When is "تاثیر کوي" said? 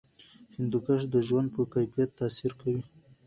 2.19-2.83